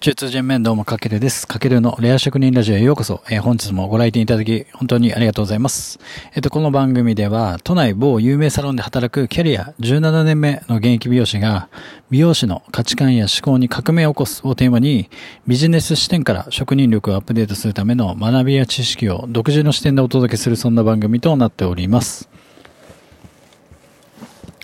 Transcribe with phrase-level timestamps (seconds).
[0.00, 1.44] 中通人面どうもかけるです。
[1.44, 3.20] かけるのレア職人ラジオへようこそ。
[3.28, 5.98] えー、本日もご来店いただき、本当にありがとうございます。
[6.36, 11.68] えっ、と、この番組では、都内某有名サロンで働くキャリア17年目の現役美容師が、
[12.10, 15.10] 美容師の価値観や思考に革命を起こすをテーマに、
[15.48, 22.28] ビジネス視点から職人力をアップデートするための学びや知識を独自の視点でお届けするそんな番組となっております。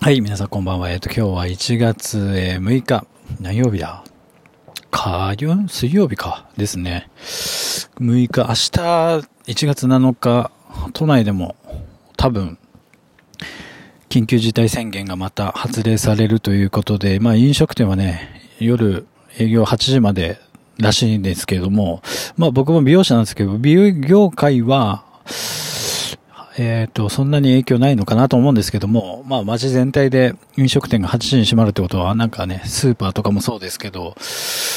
[0.01, 0.93] はい、皆さんこんばんは。
[0.93, 3.05] えっ、と、今日は1月6日、
[3.41, 4.05] 何曜日だ？
[4.91, 6.46] 火曜水曜日か。
[6.57, 7.09] ですね。
[8.01, 10.51] 6日、明日、1月7日、
[10.93, 11.57] 都内でも
[12.17, 12.59] 多分、
[14.09, 19.07] 緊急事態宣言がまた発令されるということで、まあ飲食店はね、夜
[19.39, 20.39] 営業8時まで
[20.79, 22.03] らしいんですけれども、
[22.37, 25.04] まあ僕も美容師なんですけど、美容業界は、
[26.57, 34.14] えっ、ー、と、そんなに影響ないのかなと思うんですけども、まあ街全体で飲食店が8時に閉まるってことは、なんかね、スーパーとかもそうですけど、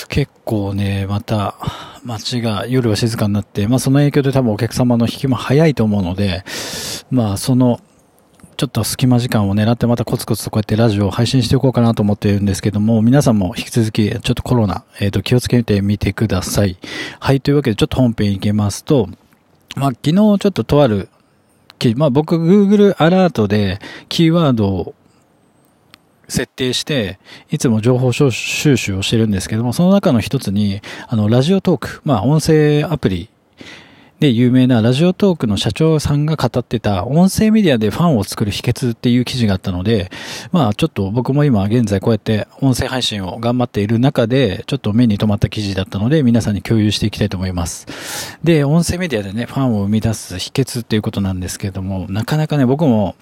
[0.10, 1.56] 結構ね、また
[2.04, 6.44] 街が夜は静かになって、まあその影響で多分お客様の引きも早いと思うので、
[7.12, 7.80] まあその、
[8.58, 16.78] ちょっと隙間時間を狙ってまたコツコツとこうやってラジオを配信していこうかなと思っているんですけども、皆さんも引き続きちょっとコロナ、えっ、ー、と気をつけてみてください。
[17.20, 19.10] はい、というわけでちょっと本編いきますと、
[19.76, 21.10] まあ昨日ちょっととある
[21.96, 24.96] まあ僕 Google アラートでキーワードを
[26.28, 27.20] 設定して、
[27.52, 33.30] いつも情報収集をしてるんですけども、その中の一つに、あの、ラジオトーク、まあ音声アプリ
[34.20, 40.10] で有名なラジオトークの社長さんが語ってた音声メディアでファンを作る秘訣っていう記事があったので、
[40.52, 48.40] まあちょっと僕も今現在こうやって音声配信を頑張っている中で、ちょっと目に留まった記事だったので皆さんに共有していきたいと思います。
[48.44, 53.16] で、音声メディアでね、ファンを生み出す秘訣っていうことなんですけれども、なかなかね、僕も、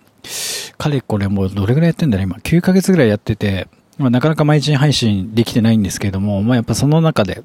[0.78, 7.44] かれこれもうどれぐらいやってんだろう今、9ヶ月ぐらいやってて、まあ、なかなか毎日配信できてないんですけれども、まあやっぱその中で、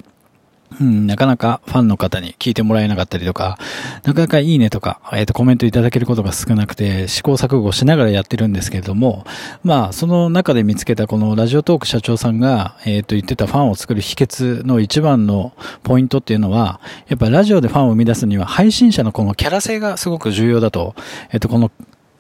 [0.80, 3.58] うん、なかなかファンの方に聞いてもらえなかったりとか、
[4.04, 9.26] なかなかいいねとか、えっ、ー、と、コメントいただけることが少なくて、試行錯誤しながらやってるんですけれども、
[9.62, 15.52] まあ、その中で見つけたこのラジオトーク社長さんが、えっ、ー、と、言ってたファンを作る秘訣の一番の
[15.82, 20.94] ポイントっていうのは、やっぱラジオでファンを生み出すには、配信者のこのキャラ性がすごく重要だと、
[21.30, 21.70] えっ、ー、と、この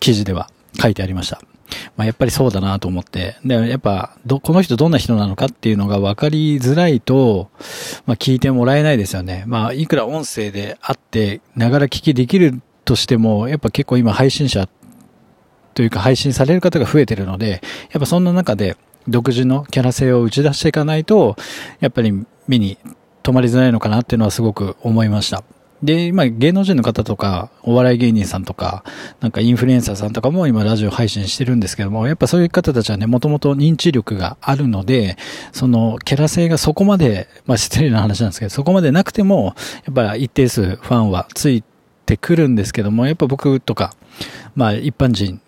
[0.00, 1.40] 記事では書いてありました。
[1.96, 3.36] まあ、やっぱりそうだなと思って。
[3.44, 7.50] で、やっぱ、ど、この人どんな人なのかっていうのが分かりづらいと、
[8.06, 9.44] まあ、聞いてもらえないですよね。
[9.46, 14.68] まあ、いくら音声であって、ながら聞きできるとしても、やっぱ結構今配信者
[15.74, 18.76] というか配信される方が増えてるので、やっぱそんな中で
[19.08, 21.36] 独自のキャラ性を打ち出していかないと、
[21.80, 22.12] やっぱり
[22.46, 22.78] 目に
[23.22, 25.44] 留まりづらいのかなっていうのはすごく思いました。
[25.82, 28.84] で、今芸能人の方とか、お笑い芸人さんとか、
[29.20, 35.16] なんかインフルエンサーさんとかも今ラジオ配信してるんですけども、やっぱそういう方たちはね、もともと認知力があるので、
[35.52, 39.54] そのキャラ性がそこまで、まあ失礼な話なんですけど、そこまでなくても、
[39.86, 41.64] やっぱ一定数ファンはつい
[42.04, 43.94] てくるんですけども、やっぱ僕とか、
[44.54, 45.40] まあ一般人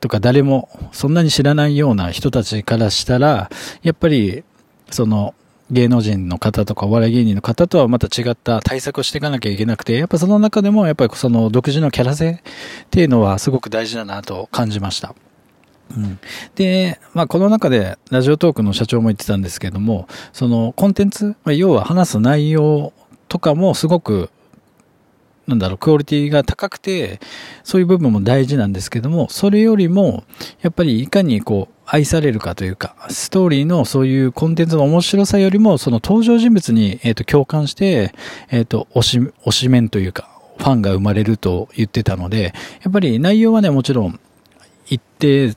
[0.00, 3.50] とか誰もそんなに知らないような人たちからしたら、
[3.82, 4.44] やっぱり、
[4.90, 5.34] その、
[5.70, 12.32] 芸能人の方とかお笑い芸人の方とはまた違った対策をしていかなきゃいけなくて、やっぱその中でもやっぱりその独自のキャラ性
[12.84, 15.14] っていうのはすごく大事だなと感じました。
[15.96, 16.18] うん、
[16.54, 22.92] で、まあこの中でラジオトークの社長も言ってたんですけども、そのコンテンツ、まあ、要は話す内容
[23.28, 24.30] とかもすごく
[25.48, 27.20] なんだろう、クオリティが高くて、
[27.64, 30.24] そういう部分も大事なんですけども、それよりも、
[30.60, 38.12] やっぱりいかにこう、愛されるかというか、ストーリーのそういうコンテンツの面白さよりも、その登場人物に、えっ、ー、と、共感して、
[38.50, 40.28] えっ、ー、と、推し、推し面というか、
[40.58, 44.20] ファンが生まれると言ってたので、やっぱり内容はね、もちろん、
[44.86, 45.54] 一定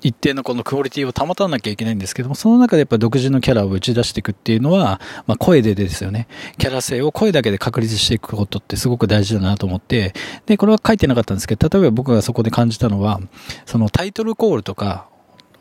[0.00, 6.28] 一定のこのクオリティを保たなきゃいけないんですけども、その中でやっぱ独自のキャラを打ち出していくっていうのは、まあ声でですよね。
[6.56, 10.14] キャラ性を声だけで確立していくことってすごく大事だなと思って、
[10.46, 13.20] で、これは書いてなかったんですけど、例えば僕がそこで感じたのは、
[13.66, 15.08] そのタイトルコールとか、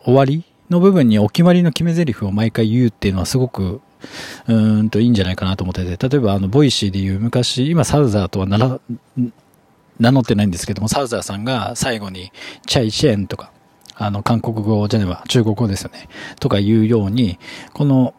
[0.04, 3.82] 終わりの部分にお決まりの決め台詞を毎回言うっていうのはすごく
[4.48, 4.54] う
[4.84, 8.80] んといいんじゃないかなと思ってて、例えばあの、ボイシーでいう昔、今サウザーとはなら、
[10.00, 12.32] 名乗ってないんですけども、サウザーさんが最後に、
[12.66, 13.52] 再見とか、
[13.96, 16.08] あの、韓国語じゃねえや中国語ですよね。
[16.40, 17.40] とか言うように、
[17.74, 18.14] この、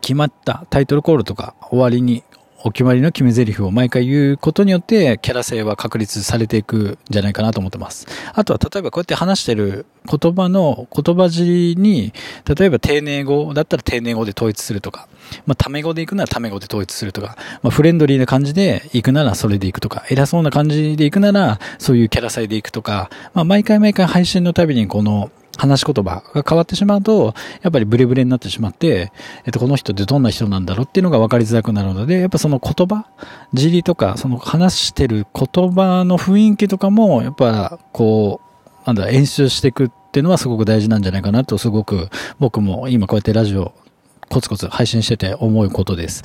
[0.00, 2.24] 決まったタイトルコールとか終わりに
[2.62, 8.06] お決まりの決め台詞を毎回言うことによって、キャラ性は確立されていくんじゃないかなと思ってます。
[8.34, 12.12] あとは、例えばこうやって話してる言葉の言葉尻に、
[12.44, 15.08] 例えば丁寧語だったら丁寧語で統一するとか、
[15.46, 29.12] まあ、タメ語で行くならタメ語で統一するとか、まあ、フレンドリーな感じで行くならそれで行くとか、偉そうな感じで行くなら、そういうキャラ性で行くとか、まあ、毎回毎回配信のたびにこの、話し言葉が変わってしまうと、やっぱりブレブレになってしまって、
[29.44, 33.06] えっと、この人ってどんな人なんだろうっていうのが分かりづらくなるので、やっぱその言葉、
[33.54, 43.72] 尻とか、その話してる言葉の雰囲気とかも、やっぱ、こう、なんだ、演習していくっていうのはすごく大事なんじゃないかなと、すごく僕も今こうやってラジオ
[44.28, 46.22] コツコツ配信してて思うことです。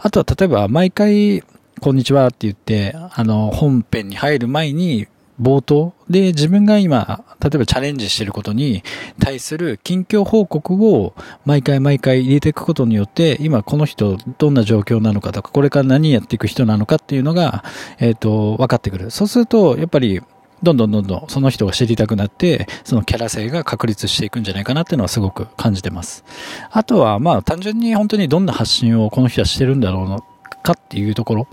[0.00, 1.42] あとは例えば毎回、
[1.80, 5.06] こんにちはって言って、あの、本編に入る前に、
[5.40, 8.82] 冒頭で自分が今、例えばチャレンジしてることに
[9.20, 11.14] 対する近況報告を
[11.44, 17.64] 毎回毎回入れていくことによって、今この人どんな状況なのかとか、これから何やっていく人なのかっていうのが、
[17.98, 19.10] えっ、ー、と、分かってくる。
[19.10, 20.20] そうすると、やっぱり、
[20.62, 26.24] どんどんどんどんその人が知りたくなって、そのキャラ性が確立していくんじゃないかなっていうのはすごく感じてます。
[26.72, 31.48] あとは、まあ単純に本当にどんな発信をこの人はしてるんだろうかっていうところ。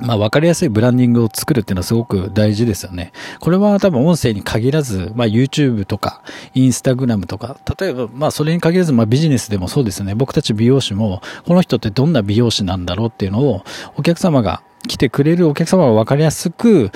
[0.00, 3.12] まあ、わかりやすいブランディングを作るっていうのはすごく大事ですよね。
[3.40, 6.22] これは多分音声に限らず、まあ、YouTube とか、
[6.54, 10.14] Instagram とか、例えば、まあ、それに限らず、まあ、ビジネスでもそうですよね。
[10.14, 13.64] 僕たち美容師も、この人ってどんな美容師なんだろうっていうのを、
[13.96, 16.90] お客様が来てくれるお客様がわかりやすく、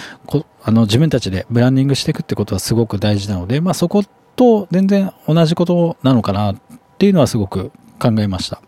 [0.63, 4.05] あの、自分たちでブランディングしていくってことはすごく大事なので、まあ、そこ
[4.37, 6.57] と全然同じことなのかなっ
[6.99, 8.61] ていうのはすごく考えました。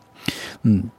[0.64, 0.92] うん。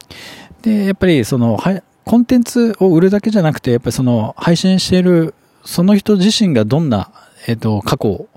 [0.61, 1.83] で、やっぱりその、はい、
[2.13, 5.33] コンテンツを売るだけじゃなくて、やっぱりその配信している
[5.65, 7.09] その人自身がどんな、
[7.47, 8.29] えっ、と、過去を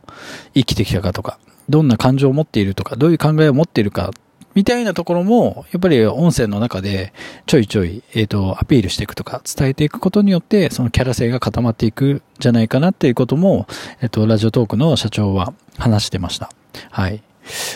[0.54, 1.38] 生きてきたかとか、
[1.68, 4.12] どんな感情を持っているとか、どういう考えを持っているか、
[4.54, 7.12] みたいなところも、やっぱり音声の中で
[7.44, 13.66] ちょいちょい、えっ、と、アピールしていくとか、伝えていくことによって、そのキャラ性が固まっていくんじゃないかなっていうことも、
[14.00, 16.48] えっ、と、ラジオトークの社長は話してました。
[16.90, 17.22] はい。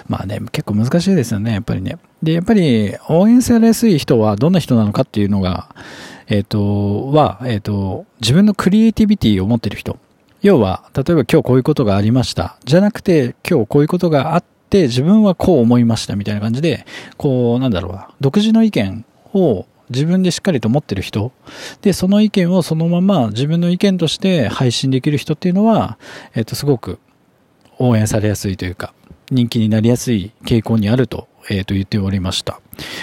[0.08, 1.98] まあね、結構難しいですよね、やっぱりね。
[2.22, 5.74] で、やっぱり応援されやすい人はどんな人なのかっていうのが、
[6.28, 9.98] えっ、ー、と、は、えっ、ー、と、自分のクリエイティビティを持ってる人。
[10.42, 12.56] 要は、例えば今日こういうことがありました。
[12.64, 16.86] じゃなくて、今日こういうことがあって、自分はこう思いましたみたいな感じで、
[17.16, 21.32] こう、なんだろうな、独自の意見を自分でしっかりと持ってる人。
[21.82, 25.98] で、その意見をそのまま自分の意見として配信できる人っていうのは、
[26.34, 27.00] えっ、と、すごく
[27.78, 28.94] 応援されやすいというか、
[29.30, 32.60] 人気になりやすい傾向にあると、えっ、ー、と言っておりました。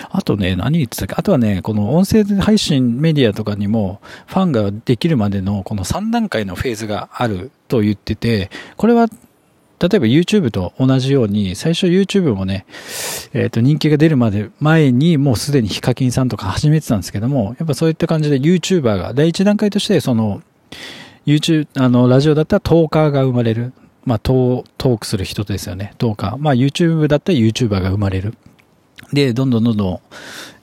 [0.10, 9.08] あとね、何言ってたっけあとはね、この音声配信メディアとかにも、ファンができるまでのこの3段階のフェーズがあると言ってて、これは
[9.80, 12.66] 例えば YouTube と同じように、最初 YouTube もね、
[13.34, 20.42] えっ、ー、と、人気が出るまで前にもうすでにヒカキンさんとか始めてたんですけども、やっぱそういった感じで YouTuber が第一段階として、その、
[21.28, 23.74] YouTube、あの、ラジオだったらトーカーが生まれる。
[24.07, 25.94] まあ、トークする人ですよね。
[25.98, 26.38] トーカー。
[26.38, 28.36] まあ、YouTube だったら YouTuber が生まれる。
[29.12, 30.00] で、どんどんどんどん、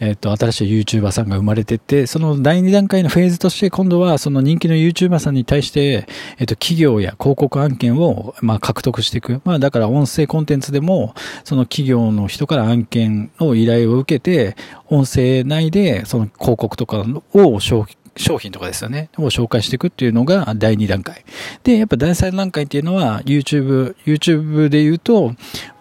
[0.00, 6.06] えっ、と、新しい YouTuber さんが生まれてって、その第2段階のフェーズとして、今度はその人気の YouTuber さんに対して、
[6.38, 9.42] えっ、と、企業や広告案件を、まあ、獲得していく。
[9.44, 11.14] まあ、だから音声コンテンツでも、
[11.44, 14.56] その企業の人から案件の依頼を受けて、
[14.88, 17.04] 音声内で、その広告とか
[17.34, 21.24] を消費商品とかですよね、を紹介していくっていうのが第2段階。
[21.62, 25.34] で、やっぱ第3段階っていうのは YouTube、YouTube で言うと、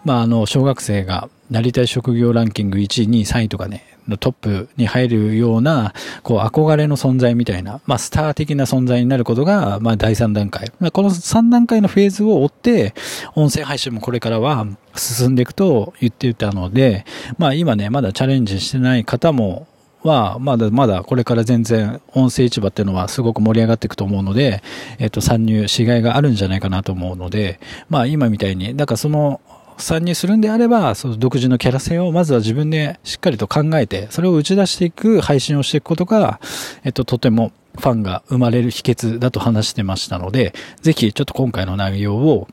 [0.04, 10.70] まあ、あの、小学生がなりたい職業ランキング1位、2位、3位とかね、のトップに入るような、こう、憧れの存在みたいな、まあ、スター的な存在になることが、まあ、第3段階。
[10.92, 12.94] この3段階のフェーズを追って、
[13.34, 17.04] 音声配信もこれからは進んでいくと言っていたので、
[17.38, 19.66] まあ、今ね、まだチャレンジしてない方も、
[20.04, 24.62] は、まだまだこれから全然音声市場っていうのはすごく盛り上がっていくと思うので、
[24.98, 27.58] えっと、参入しがいがあるんじゃないかなと思うので、
[27.88, 29.40] まあ今みたいに、だからその、
[29.76, 36.40] 参入するんであれば、その独自のキャラ性をまずは自分でしっかりと考えて、それを打ち出していく配信をしていくことが、
[36.84, 42.46] えっと、とてもファンが生まれる秘訣だと話してましたので、ぜひちょっと今回の内容を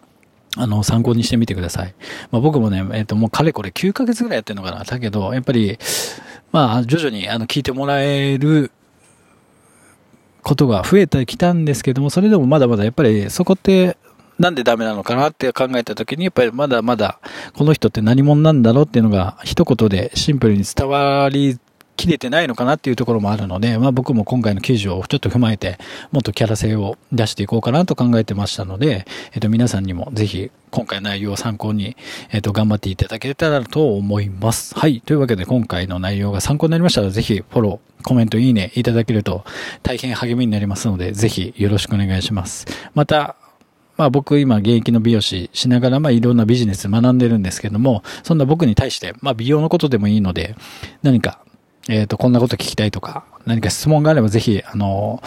[0.58, 1.96] あの、参考にしてみてください。
[2.30, 4.84] まあ、僕もね、えっ、と、もうかれこれ9ヶ月ぐらいやってるのかな。
[4.84, 5.80] だけど、やっぱり、
[6.52, 8.72] まあ、徐々にあの聞いてもらえる
[10.44, 13.98] ことが増えてきたんですけども、それでもまだまだやっぱりそこって
[14.38, 17.20] なんでダメなのかなって考えた時に、やっぱりまだまだ
[17.54, 21.60] この人って何者なんだろうっていうのが一言でシンプルに伝わり
[21.98, 25.78] 切れてないのかなっていうところもあるので、まあ僕も今回の記事をちょっと踏まえて、
[26.12, 31.96] もっとキャラ性を出していこうかなと考えてましたので、えっと皆さんにもぜひ今回の内容を参考に、
[32.32, 34.74] えっと頑張っていただけたらと思います。
[34.78, 35.02] はい。
[35.02, 39.44] というわけで今回の内容が参考になりましたら、ぜひフォロー、コメント、いいねいただけると
[39.84, 42.66] 大変励みになりますので、ぜひよろしくお願いします。
[42.96, 43.36] また、
[43.98, 50.56] まあ僕今現役の美容師しながらまあいろんなビジネス学んでるんですけども、そんな僕に対してまあ美容のことでもいいので、
[51.04, 51.40] 何か
[51.88, 55.22] えっ、ー、と、こんなこと聞きたいとか、何か質問があればぜひ、あの、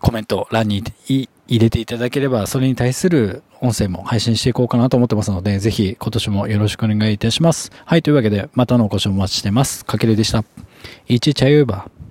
[0.00, 7.72] コメント欄に入れていただければ、それに対する音声も配信していこうかなと思ってますので、ぜひ今年もよろしくお願いいたします。
[7.86, 9.84] はい、というわけで、またのお越しをお待ちしてます。
[9.84, 10.44] かけるでした。
[11.06, 12.03] 一チャユーバー。